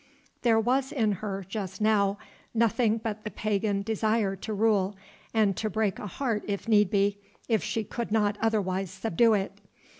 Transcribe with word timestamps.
There 0.41 0.59
was 0.59 0.91
in 0.91 1.11
her 1.11 1.45
just 1.47 1.79
now 1.79 2.17
nothing 2.55 2.97
but 2.97 3.23
the 3.23 3.29
pagan 3.29 3.83
desire 3.83 4.35
to 4.37 4.51
rule, 4.51 4.95
and 5.31 5.55
to 5.57 5.69
break 5.69 5.99
a 5.99 6.07
heart 6.07 6.41
if 6.47 6.67
need 6.67 6.89
be, 6.89 7.19
if 7.47 7.63
she 7.63 7.83
could 7.83 8.11
not 8.11 8.35
otherwise 8.41 8.89
subdue 8.89 9.35
it. 9.35 9.61